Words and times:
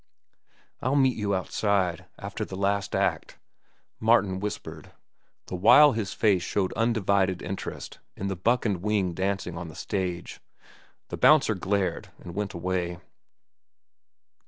"I'll 0.81 0.95
meet 0.95 1.15
you 1.15 1.35
outside, 1.35 2.05
after 2.17 2.43
the 2.43 2.55
last 2.57 2.95
act," 2.95 3.37
Martin 3.99 4.39
whispered, 4.39 4.93
the 5.45 5.53
while 5.53 5.91
his 5.91 6.11
face 6.11 6.41
showed 6.41 6.73
undivided 6.73 7.43
interest 7.43 7.99
in 8.17 8.25
the 8.27 8.35
buck 8.35 8.65
and 8.65 8.81
wing 8.81 9.13
dancing 9.13 9.55
on 9.59 9.67
the 9.67 9.75
stage. 9.75 10.39
The 11.09 11.17
bouncer 11.17 11.53
glared 11.53 12.09
and 12.17 12.33
went 12.33 12.55
away. 12.55 12.97